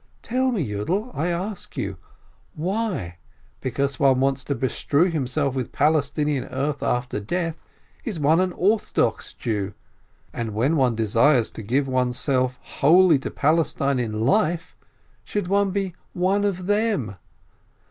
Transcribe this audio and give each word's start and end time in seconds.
Tell 0.23 0.51
me, 0.51 0.65
Yiidel, 0.67 1.11
I 1.15 1.27
ask 1.27 1.77
you: 1.77 1.97
Why, 2.55 3.17
because 3.59 3.99
one 3.99 4.19
wants 4.19 4.43
to 4.45 4.55
bestrew 4.55 5.11
himself 5.11 5.53
with 5.53 5.71
Palestinian 5.71 6.45
earth 6.45 6.81
after 6.81 7.19
death, 7.19 7.61
is 8.03 8.19
one 8.19 8.39
an 8.39 8.51
orthodox 8.53 9.31
Jew; 9.31 9.75
and 10.33 10.55
when 10.55 10.75
one 10.75 10.95
desires 10.95 11.51
to 11.51 11.61
give 11.61 11.87
oneself 11.87 12.57
wholly 12.63 13.19
to 13.19 13.29
Palestine 13.29 13.99
in 13.99 14.21
life, 14.21 14.75
should 15.23 15.47
one 15.47 15.69
be 15.69 15.93
'one 16.13 16.45
of 16.45 16.65
them' 16.65 17.17